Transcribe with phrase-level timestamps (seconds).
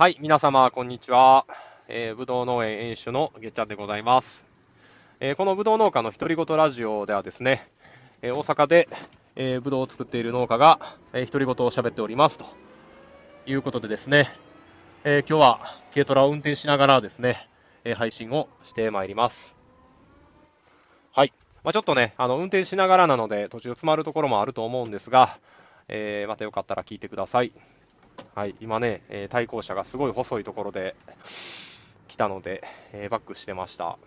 [0.00, 1.44] はい、皆様、こんにちは。
[1.86, 4.46] えー、ぶどう農園園主のげっちゃんでございます。
[5.20, 7.68] えー、このぶどう農家の独り言ラジオではですね、
[8.22, 8.88] えー、大阪で、
[9.36, 12.46] えー、ぶどうを作っている農家が、えー、独り言を喋っておりますと
[13.44, 14.30] いうことでですね、
[15.04, 17.46] えー、今日は軽トラを運転しながらですね、
[17.84, 19.54] えー、配信をしてまいります。
[21.12, 21.34] はい。
[21.62, 25.38] まあ、ちょっとね、あの、運転しながらなので途中詰まるところもあると思うんですが、
[25.88, 27.52] えー、またよかったら聞いてください。
[28.34, 30.96] はい、今ね、え、対向車がすごい細いところで
[32.08, 32.62] 来たので、
[32.92, 33.98] え、バックしてました。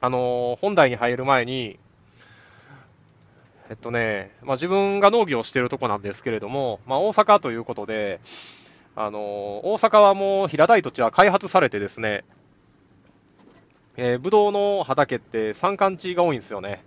[0.00, 1.78] あの、本題に入る前に、
[3.70, 8.20] えっとね、まあ、自分が農業をしているとこなんですけれども、まあ、大阪ということで、
[8.94, 9.20] あの
[9.64, 12.24] 大阪はもう平たい土地は開発されてですね、
[13.96, 16.84] えー、ブドウの畑って山間地が多いんですよね。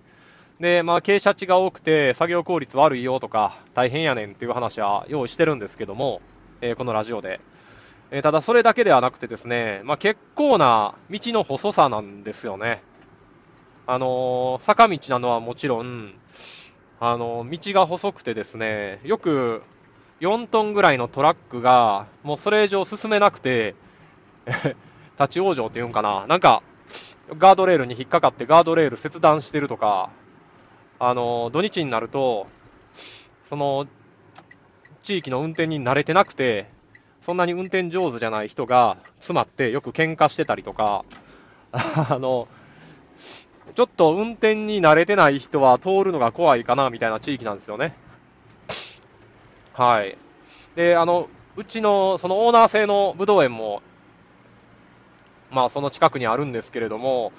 [0.59, 6.21] で、まあ、傾斜地が多くて、作業効率悪いよとか、大変やねんっていう話は用意してるんですけども、
[6.61, 7.41] えー、このラジオで。
[8.11, 12.81] えー、ただ、それだけではなくてですね、まあ、結構な道の細さなんですよね。
[13.85, 16.13] あのー、坂道なのはもちろん、
[17.01, 19.61] あの道が細くてですね、よく
[20.21, 23.75] 4トンぐらいのトラックが、もうそれ以上進めなくて、
[25.19, 26.63] 立ち往生っていうんかな、なんか、
[27.37, 30.09] ガードレールに引っかかってガードレール切断してるとか、
[31.07, 32.47] あの、土日になると、
[33.47, 33.85] その、
[35.03, 36.65] 地域の運転に慣れてなくて、
[37.21, 41.05] そんなに運転上手じゃない人が詰まってよく喧嘩してたりとか、
[41.71, 42.47] あの、
[43.75, 47.93] ちょっと運転に慣れてない人は通るのが怖いかなみたいな地域なんですよね。
[49.73, 50.17] はい。
[50.75, 53.81] で、あの、うちのそのオーナー制のぶどう園も、
[55.51, 57.31] まあその近くにあるんですけれども、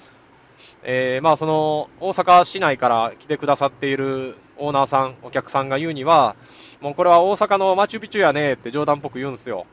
[0.83, 6.35] えー、まあその大阪市内から来てくださっているオーナーさん、お客さんが言うには、
[6.81, 9.65] もうこれは大阪のマチュピチュやねって冗談っぽく言うんですよ。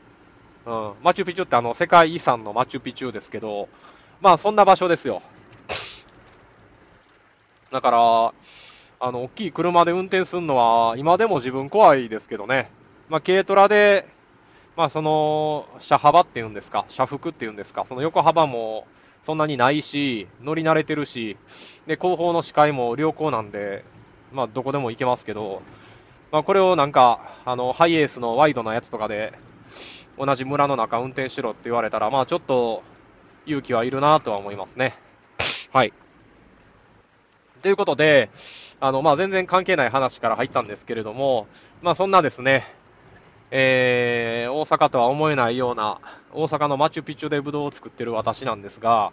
[0.65, 3.69] うん、マチュピチュってあの世界遺産のマチュピチュですけど、
[4.21, 5.21] まあそんな場所ですよ。
[7.71, 8.33] だから、
[8.99, 12.71] あの、大きい車で運転するのは、今でも自分怖いですけどね。
[13.09, 14.07] まあ、軽トラで、
[14.77, 18.87] まあ、その、車幅っていうんですか、車幅っていうんですか、その横幅も
[19.25, 21.35] そんなにないし、乗り慣れてるし、
[21.87, 23.83] で、後方の視界も良好なんで、
[24.31, 25.63] まあ、どこでも行けますけど、
[26.31, 29.33] まあ、これをなんか、あの、ハイエースのワイドなやつとかで、
[30.19, 32.83] 同じ村の中運転しろって言われたら、まあ、ちょっと、
[33.47, 34.95] 勇気はいるなとは思いますね。
[35.73, 35.93] はい。
[37.63, 38.29] ということで、
[38.79, 41.47] あの、まあ、全然関係ない話から入ったんですけれども、
[41.81, 42.63] まあ、そんなですね、
[43.51, 45.99] えー、大阪とは思えないような、
[46.33, 49.11] 大阪のマチュピチュでブドウを作ってる私なんですが、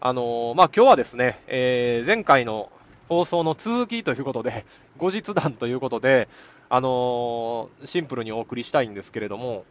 [0.00, 2.70] あのー、まあ、今日はですね、えー、前回の
[3.08, 4.66] 放送の続きということで、
[4.98, 6.28] 後日談ということで、
[6.68, 9.64] あのー、シンプルにお送りしたいんですけれども、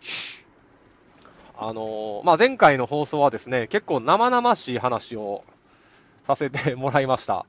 [1.58, 5.44] あのまあ、前回の放送はですね、結構生々しい話を
[6.28, 7.46] させてもらいました。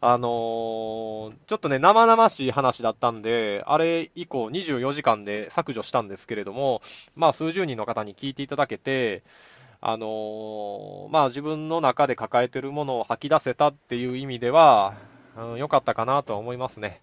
[0.00, 6.82] あのー、ちょっとね、生々しい話だったんで、あれ以降24時間で削除したんですけれども、
[7.16, 9.24] まあ数十人の方に聞いていただけて、
[9.80, 14.94] あのー、まあ自分の中で抱えてるものを吐き出せたっていう意味では、
[15.36, 17.02] うん、良かったかなとは思いますね。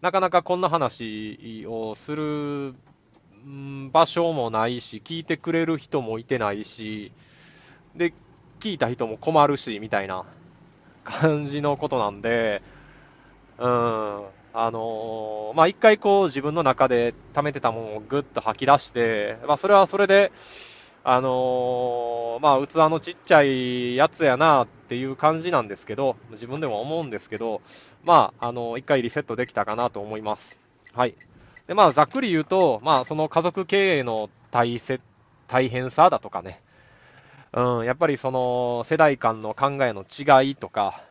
[0.00, 2.74] なかなかこんな話をする、
[3.92, 7.12] 場所もないし、聞いてくれる人もいてないし、
[7.96, 8.12] で、
[8.60, 10.24] 聞いた人も困るし、みたいな。
[11.04, 12.62] 感じのことなんで、
[13.58, 20.32] うん、あのー、まあ、一回こう自分の中で溜めてたものをぐっと吐き出して、まあ、それはそれで、
[21.04, 27.60] あのー、まあ、器のちっちゃいやつやなっていう感じなんですけど、自分でも思うんですけど、
[28.04, 30.58] まあ、あのー、一回リセットできたかなと思います。
[30.92, 31.14] はい。
[31.68, 35.00] で、まあ、ざっくり言うと、まあ、その家族経営の大切、
[35.46, 36.60] 大変さだとかね、
[37.52, 41.02] うん、やっぱりその世代間の考えの違いとか、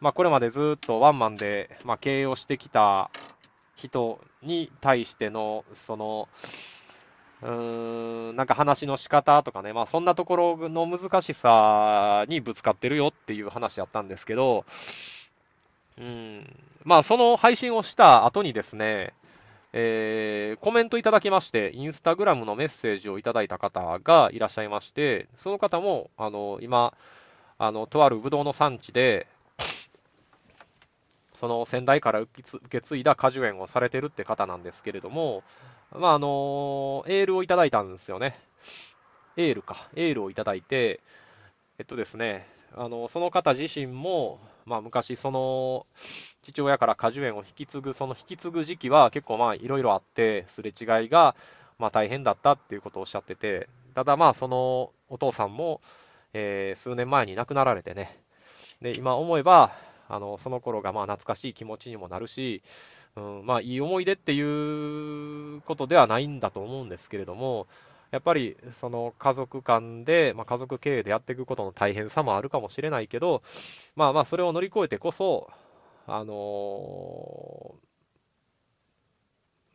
[0.00, 3.10] まあ、これまでずっとワンマンで、まあ、経営をしてきた
[3.76, 6.28] 人に対しての、その、
[7.42, 14.66] うーん、なんか話の仕方とかね、まあそんなところの難しさにぶつかってるよっていう話だったんですけど、
[15.98, 19.14] うん、まあその配信をした後にですね、
[19.72, 26.94] えー、コメントいただきまして、インスタグラムのメッセージをいただいた方がいらっしゃいまして、その方も、あの、今、
[27.58, 29.26] あの、とあるブドウの産地で、
[31.34, 35.42] その先代から受け継いだ果樹園をされてるって方なんですけれども、
[35.92, 38.38] まあ、あの、エールをいただいたんですよね。
[39.36, 39.88] エールか。
[39.94, 41.00] エールをいただいて、
[41.78, 42.46] えっとですね、
[42.76, 44.38] あの、その方自身も、
[44.70, 45.84] まあ、昔、その、
[46.42, 51.34] 父親から果樹園を引き継ぐ、その引き継ぐ時期は結構まあいろいろあって、すれ違いが
[51.80, 55.80] まあ大変だったっていうことをおっしゃってて、ただまあそのお父さんも、
[56.34, 58.16] えー、数年前に亡くなられてね、
[58.80, 59.72] で、今思えば、
[60.08, 62.62] あの、その頃がまあ懐かしい気持ちにもなるし、
[63.16, 67.66] うん、まあいい思い出っていうことではないんだと思うんですけれども、
[68.10, 73.42] やっぱりその家族間で、まあ、家族経営でやっていくことの大変さもあるかもしれないけど、
[73.94, 75.48] まあまあそれを乗り越えてこそ、
[76.06, 77.76] あの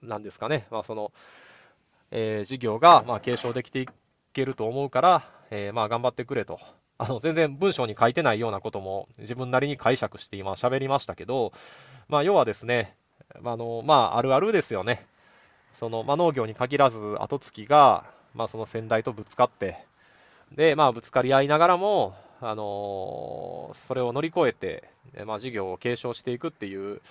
[0.04, 1.14] ー、なんですかね、まあその、
[2.12, 3.88] えー、事業がまあ継承できてい
[4.34, 6.60] けると思うから、えー、まあ頑張ってくれと。
[6.98, 11.52] あの、全然文章に書いてないようなことも自分なりに解釈して今喋りましたけど、
[12.08, 12.98] まあ要はですね、
[13.44, 15.06] あの、まああるあるですよね。
[15.80, 19.86] その、まあ農業に限らず後継ぎが、まあ、その先代とぶつかって、
[20.52, 24.90] で、まあ、ぶつかり合いながらも、あのー、それを乗り越えて、
[25.26, 27.02] まあ、事業を継承していくっていう、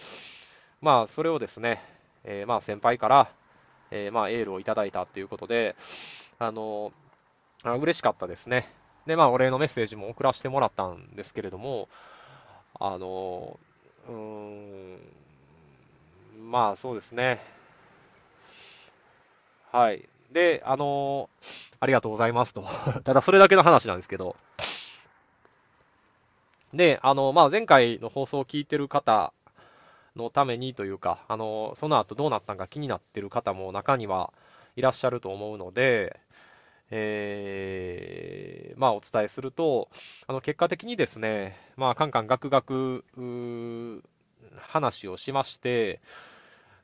[0.80, 1.82] まあ、それをですね、
[2.24, 3.30] えー、まあ、先輩から、
[3.90, 5.76] えー、まあ、エールをいただいたということで、
[6.38, 8.70] あのー、嬉しかったですね。
[9.06, 11.88] で、まあ、お礼のメッセージも送らせてもらったんですけれども、
[12.78, 13.58] あの
[14.08, 14.98] うーん、
[16.38, 17.40] まあ、そうですね。
[19.72, 20.08] はい。
[20.34, 22.66] で、あのー、ありがとうございますと。
[23.04, 24.36] ただそれだけの話なんですけど。
[26.74, 29.32] で、あの、まあ、前回の放送を聞いてる方
[30.16, 34.32] のためにというか、あの、その後どうなったんか気になってる方も中には
[34.74, 36.18] いらっしゃると思うので、
[36.90, 39.88] えー、まあ、お伝えすると、
[40.26, 43.04] あの、結果的にですね、まあ、カンカンガクガク、
[44.58, 46.00] 話をしまして、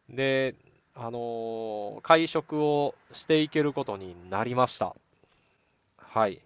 [0.09, 0.55] で、
[0.95, 4.95] あの、会食をしていけることになりました。
[5.97, 6.41] はい。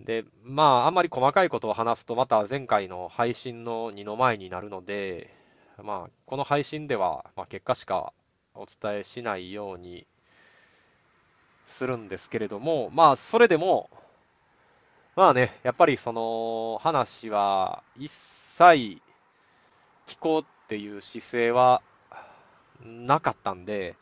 [0.00, 5.30] で、まあ、あんまり細かいことを話すと、また前回の配信の2の前になるので、
[5.82, 8.12] まあ、この配信では、まあ、結果しか
[8.54, 10.06] お伝えしないように
[11.68, 13.90] するんですけれども、まあ、それでも、
[15.14, 18.10] まあね、やっぱりその話は一
[18.56, 19.00] 切
[20.06, 21.82] 聞こうっていう姿勢は
[22.84, 23.96] なかったんで、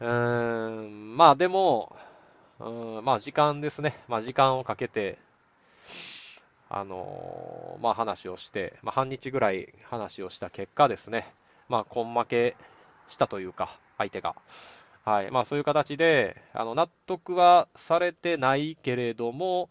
[0.00, 1.96] うーん、まあでも、
[2.60, 4.02] うん、まあ時間ですね。
[4.08, 5.18] まあ時間をかけて、
[6.70, 11.32] あのー、まあ話をして、まあ半日ぐらい話をした結果ですね、
[11.68, 12.56] まあ根負け
[13.08, 14.34] したというか、相手が。
[15.04, 15.30] はい。
[15.30, 19.70] まあそういう形で、あの、納得はされてないけれども、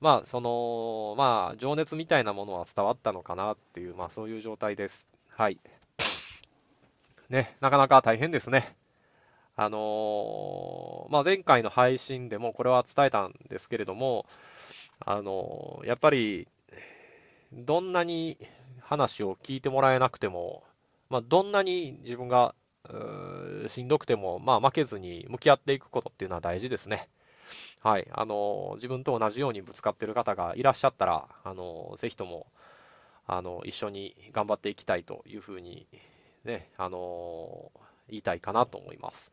[0.00, 5.08] まあその、まあ情熱みたいなものは伝わったのかなっていう、まあそういう状態です。
[5.30, 5.58] はい。
[7.32, 8.76] ね、なかなか大変ですね。
[9.56, 14.26] あのー、まあ、前回の配信でもこれは伝えたんですけれども、
[15.00, 16.46] あのー、やっぱり、
[17.54, 18.36] どんなに
[18.80, 20.62] 話を聞いてもらえなくても、
[21.08, 22.54] まあ、どんなに自分が
[23.66, 27.08] しんどくても、まあ、負けずに向き合っていくことっていうのは大事ですね。
[27.80, 28.06] はい。
[28.12, 32.46] あの、自分と同じようにぶつかってる方がいらっしゃったら、あのぜひとも、
[33.26, 35.86] あの一緒に頑張っていきたいというふうに
[36.44, 37.70] ね、あの、
[38.08, 39.32] 言いたいかなと思います。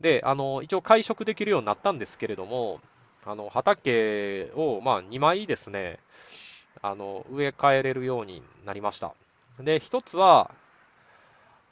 [0.00, 2.80] で、あの、一応会食できるようになったんですけれども、
[3.24, 5.98] あの、畑を、まあ、2枚ですね、
[6.82, 9.14] あの、植え替えれるようになりました。
[9.58, 10.50] で、一つは、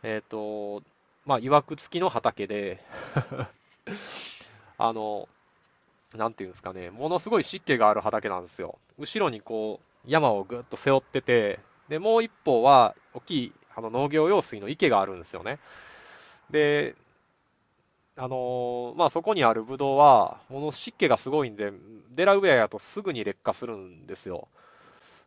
[0.02, 0.83] えっ、ー、と、
[1.26, 2.83] まあ、曰く付きの畑で
[4.76, 5.28] あの、
[6.14, 8.78] なんていうんですかね、ものすごい湿気がある畑なんですよ。
[8.99, 15.59] 後ろにこう、山をぐっと背負ってて、で、もう一方は、大きいあの農業用水の池があるんですよね。
[16.50, 16.95] で、
[18.16, 21.73] あの、まあ、そこにあるブドウは、この湿気がすごいんで、
[22.14, 24.47] デラウェアやとすぐに劣化するんですよ。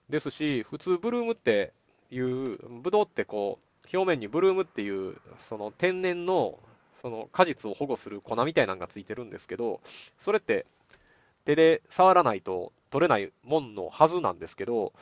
[0.09, 1.73] ですし、普通ブルームって
[2.11, 6.57] いう、ブドウってこう、表面にブルームっていう、その天然の、
[7.01, 9.81] その果実を保護する粉みたいなのがついてるんですけど、
[10.19, 10.65] それって
[11.45, 14.93] 手で触らないと取れないもんのはずなんですけど、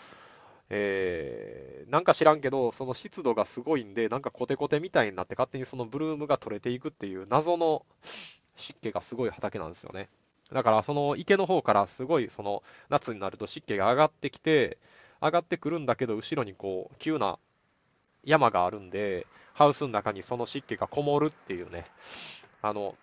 [0.70, 7.86] えー、なんか知らんけど、その湿度がすごいんで、なんかコテコテみたいになって勝手にそのブルームが取れていくっていう謎の
[8.56, 10.10] 湿気がすごい畑なんですよね。
[10.52, 14.78] だからその池の方からすごいその夏になると湿気が上がってきて、
[15.22, 17.40] 上がってくるんだけど、後ろにこう、急な
[18.24, 21.86] 山があるんで、ハウスの中にその湿気がこもるっていうね、
[22.62, 22.96] あの、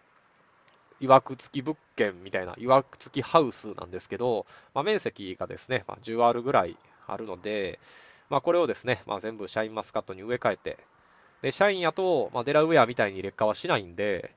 [1.01, 6.77] 曰く付き物件みたいな、曰く付きハウスなんですけど、まあ、面積がですね、まあ、10あるぐらい
[7.13, 7.79] あるので、
[8.31, 10.79] まあ、これをですね、まあ、全部シャインマスカットに植え替えて、
[11.43, 14.35] で、シャインやと、まあ、デラウェアみたいに劣化はしないんで、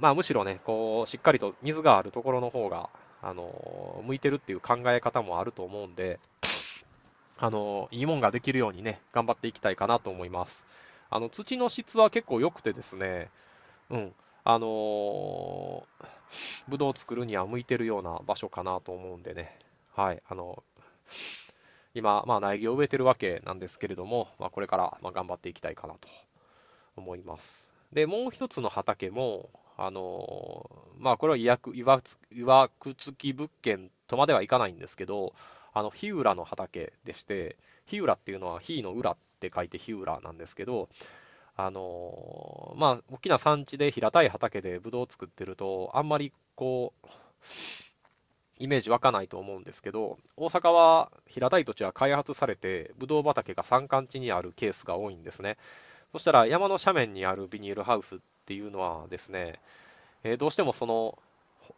[0.00, 2.88] まあ、むしろね、こう、しっかりと水があるところの方が、
[3.22, 6.18] あの、向いてるっていう考え方もあると思うんで、
[7.38, 10.64] あの、いいもんができるようにね、頑張っていきたいかなと思います。
[11.10, 13.30] あの、土の質は結構良くてですね、
[13.90, 14.12] うん、
[14.44, 15.84] あのー、
[16.68, 19.58] ぶどうを作るには向いてるような場所かなと思うんでね、
[19.94, 20.62] はい、あの、
[21.94, 26.08] 今、まあ、苗木を植えてるわけなんですけれども、まあ、これからま頑張っていきたいかなと
[26.96, 27.66] 思います。
[27.92, 31.58] で、もう一つの畑も、あのまあ、これは岩
[32.30, 35.34] 岩くつき物件とまではいかないんですけど、
[35.72, 40.88] あの、日浦の畑でして、日浦っていうのは、日の浦って書いて日浦なんですけど、
[41.56, 47.06] あのまあ、大きな産地で平たい畑でブドウを作ってると、あんまりこう、
[48.58, 55.56] イメージ湧かないと思うんですけど、大阪は平たい土地は開発されて、ブドウ畑が山間地にあるケースが多いんですね。
[56.12, 59.60] そしたら山の斜面にあるビニールハウスっていうのはですね、
[60.22, 61.18] えー、どうしてもその、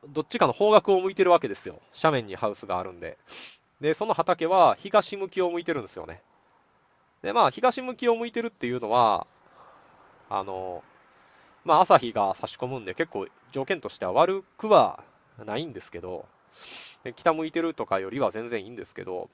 [0.09, 1.81] どっちかの方角を向いてるわけですよ。
[1.95, 3.17] 斜面にハウスがあるんで。
[3.81, 6.21] で、その畑は東向きを向いてるんですよね。
[7.23, 9.27] で、まあ、東向きを向いてるっていうのは、
[10.29, 10.83] あの、
[11.65, 15.03] まあ、朝日が差し込むんで、結構条件としては悪くは
[15.45, 16.27] ないんですけど、
[17.15, 19.31] 北向いてるとかよりは全然いいんですけど、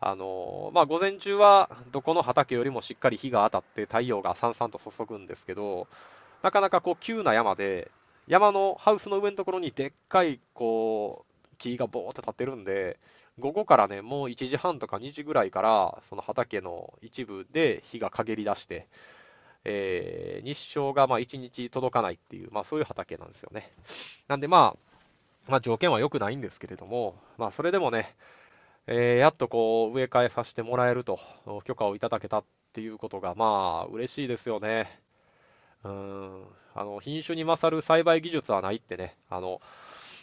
[0.00, 5.86] あのまあ、午前中はどこの畑よりもしっかり日が当たって太陽がさんさんと注ぐんですけど、
[6.42, 7.90] なかなかこう急な山で、
[8.26, 12.98] 山のハウスの上のところにでっかいこう木がぼーっと立ってるんで、
[13.38, 18.88] 午後からね、もう1時半とか2時ぐらいから、その畑の一部で日が陰り出して、
[19.64, 23.72] えー、日照がま1日届かないっていう、まあ、そういう畑なんですよね。
[24.28, 24.91] なんでまあ、
[25.48, 28.14] まあ、条件は良くないんですけれども、まあ、それでもね、
[28.86, 31.18] えー、やっとこう植え替えさせてもらえると、
[31.64, 35.00] 許可をいただけたっていうことが、まあ、嬉しいですよね。
[35.84, 36.42] うん
[36.74, 39.60] あの品種に勝る栽培技術はないってね、あの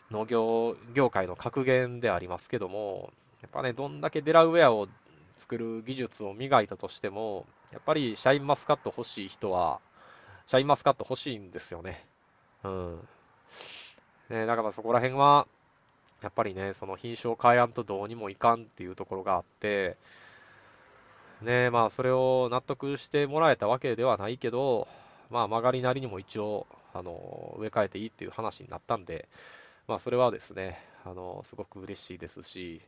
[0.10, 3.12] 農業業界の格言でありますけども、
[3.42, 4.88] やっぱね、どんだけデラウェアを
[5.38, 9.80] 作る技術を磨いたとしても、やっぱりシャインマスカット欲しい人は、
[10.48, 12.06] シャインマスカット欲しいんですよね。
[12.64, 13.08] うん。
[14.30, 15.48] ね、だからそこら辺は、
[16.22, 19.98] やっぱりね、その品種を変えやんとどうにもいかんっていうところがあって、
[21.42, 24.88] ね、まあそれを納得してもらえたわけではないけど、
[25.30, 29.30] まあ曲がりなりにも一応、あの、植え替えていいっていう話になったんで、
[29.88, 32.82] まあそれはですね、あの、すごく嬉しいですし、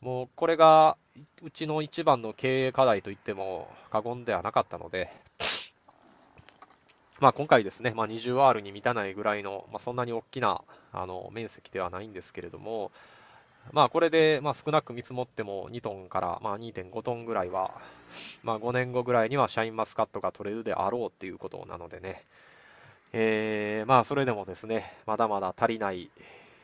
[0.00, 0.96] もうこれが
[1.42, 5.10] うちの一番の経営課題といっても過言ではなかったので、
[7.18, 10.60] まあ、今回ですね、まあ、20R に満たないぐらいの、まあ、そんなに大きな
[10.92, 12.92] あの面積ではないんですけれども、
[13.72, 17.80] まあ、これで、まあ、少なく見積もっても2トンから、まあ、2.5トンぐらいは、
[18.42, 22.22] まあ、5年後ぐらいにはシャインマスカットが取れるであろうっていうことなのでね、
[23.12, 26.10] えー、まあ、それでもですね、まだまだ足りない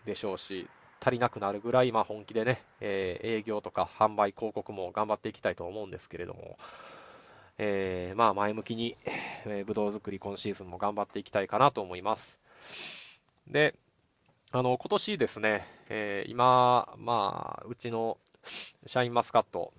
[0.04, 0.68] でしょうし、
[1.00, 6.58] 足りなくなるぐらい、まあ、本気でね、えー、営業とか販売、広告も頑張っていきたいと思うんですけれども、
[7.58, 8.96] えー、まあ、前向きに、
[9.46, 12.38] えー、ぶどう作り今シーズンも頑張っていきたいかなと思います。
[13.48, 13.74] で、
[14.52, 19.72] あの、今年ですね、えー、今、まあ、うちのシャインマスカット、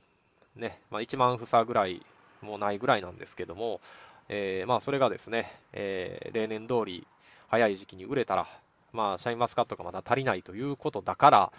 [0.56, 2.06] ね、まあ、1万房ぐらい
[2.42, 3.82] もないぐらいなんですけども、
[4.30, 7.08] えー、まあ、それがですね、えー、例年通り
[7.50, 8.48] 早い時期に売れたら、
[8.92, 11.52] まあ、シャインマスカットがまだ足りないということだから、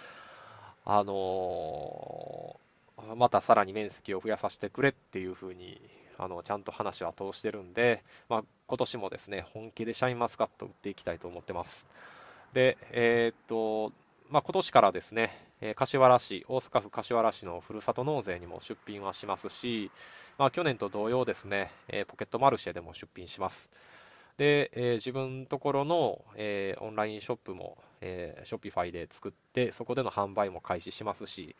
[0.85, 2.59] あの、
[3.17, 5.81] またさらに面積を増やさせてくれっていうふうに、
[6.19, 11.87] あのちゃんと話は通してるんで、まあ、今年もですね、本気でシャインマスカット売っていきたいと思ってます。
[12.53, 13.93] で、えー、っと、
[14.31, 15.31] まあ、今年からですね、
[15.61, 19.91] え柏原市、大阪府柏原市のふるさと納税にも出品はしますし、
[20.39, 23.71] まあ、去年と同様ですね、えポケットマルシェでも出品します。
[24.37, 31.55] で、えー、自分のところの、えー、オンラインショップも、えー、ショッピファイで作って、そこでの販売も開始しますし、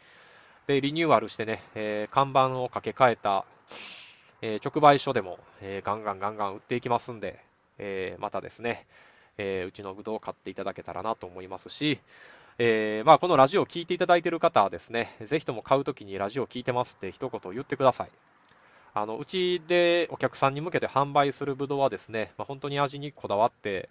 [0.67, 3.45] で、リニューアルしてね、え、看板を掛け替えた、
[4.47, 7.43] え直売所でも、えガンガンガンガン売っていきますんで、
[7.79, 8.87] えまたですね、
[9.39, 11.99] えうちのぶどうを買っていただけたらなと思いますし、
[12.59, 18.11] えー、まあ、このラジオを聴いていただいている方はですね、ぜひとも買うときにラジオを聴いてますって一言言ってください。
[18.93, 23.89] あのうちでお客さんに向けて販売するぶどうはですね、まあ、本当に味にこだわって、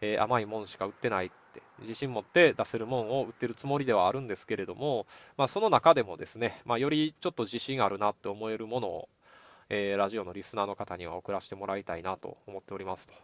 [0.00, 5.06] えー、甘いもんしか売ってないって、自信持って出せるもんを売ってるつもりではあるんですけれども、
[5.36, 9.08] まあ、その中でもですね、ま、よりちょっと自信あるなって思えるものを、
[9.74, 13.14] えー、ラジオのリスナーの方には送らせてもらいたいなと思っておりますと。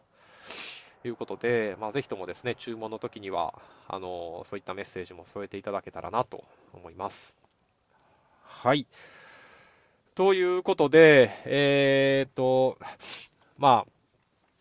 [1.06, 3.54] いうことで、まあ、ぜひともですね、注文の時には、
[3.86, 7.36] あのそういったメッセージも添えていただけたらなと思います。
[8.42, 8.86] はい。
[10.14, 12.78] ということで、えー、っと、
[13.58, 13.86] まあ、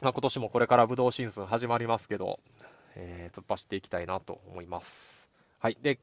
[0.02, 2.42] まあ、今年もこれからブドウシーズン始まりますけど、
[2.96, 5.30] えー、突っ走っていきたいなと思います。
[5.60, 5.78] はい。
[5.82, 6.00] で、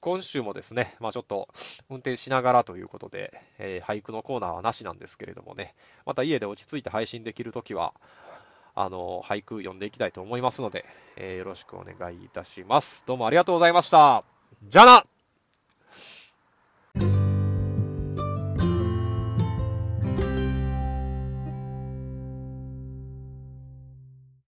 [0.00, 1.48] 今週もですね、まあ、ちょっと
[1.90, 5.74] 運転しながらということで、えー、俳句のコーナーはなしなんですけれどもね、
[6.06, 7.92] また家で落ち着いて配信できるときは、
[8.74, 13.04] あの、俳句読んでいきたいと思いますので、えー、よろしくお願いいたします。
[13.06, 14.24] どうもありがとうございました。
[14.68, 15.04] じゃあ
[16.96, 17.29] な